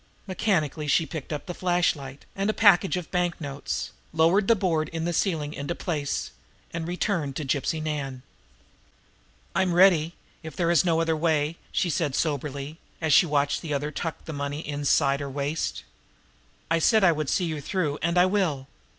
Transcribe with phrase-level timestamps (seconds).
[0.25, 4.89] Mechanically she picked up the flashlight and a package of the banknotes, lowered the board
[4.89, 6.31] in the ceiling into place,
[6.73, 8.23] and returned to Gypsy Nan.
[9.53, 13.75] "I'm ready, if there is no other way," she said soberly, as she watched the
[13.75, 15.83] other tuck the money away inside her waist.
[16.71, 18.65] "I said I would see you through, and I will.